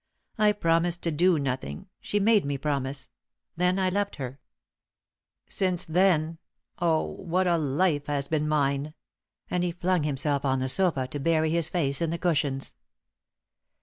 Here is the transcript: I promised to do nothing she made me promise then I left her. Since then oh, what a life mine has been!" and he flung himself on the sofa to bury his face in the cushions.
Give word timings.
I 0.39 0.53
promised 0.53 1.03
to 1.03 1.11
do 1.11 1.37
nothing 1.37 1.87
she 1.99 2.19
made 2.19 2.43
me 2.43 2.57
promise 2.57 3.07
then 3.55 3.77
I 3.77 3.89
left 3.91 4.15
her. 4.15 4.39
Since 5.47 5.85
then 5.85 6.39
oh, 6.79 7.03
what 7.05 7.45
a 7.45 7.55
life 7.59 8.07
mine 8.07 8.15
has 8.15 8.27
been!" 8.27 8.93
and 9.51 9.63
he 9.63 9.71
flung 9.71 10.01
himself 10.01 10.43
on 10.43 10.57
the 10.57 10.69
sofa 10.69 11.05
to 11.09 11.19
bury 11.19 11.51
his 11.51 11.69
face 11.69 12.01
in 12.01 12.09
the 12.09 12.17
cushions. 12.17 12.73